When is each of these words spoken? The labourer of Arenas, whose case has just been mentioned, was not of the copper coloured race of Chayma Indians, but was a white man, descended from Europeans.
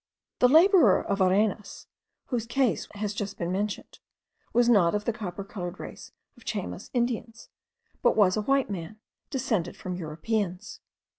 The 0.39 0.49
labourer 0.49 0.99
of 0.99 1.21
Arenas, 1.21 1.85
whose 2.29 2.47
case 2.47 2.87
has 2.95 3.13
just 3.13 3.37
been 3.37 3.51
mentioned, 3.51 3.99
was 4.51 4.67
not 4.67 4.95
of 4.95 5.05
the 5.05 5.13
copper 5.13 5.43
coloured 5.43 5.79
race 5.79 6.11
of 6.35 6.43
Chayma 6.43 6.89
Indians, 6.95 7.49
but 8.01 8.15
was 8.17 8.35
a 8.35 8.41
white 8.41 8.71
man, 8.71 8.99
descended 9.29 9.77
from 9.77 9.93
Europeans. 9.95 10.79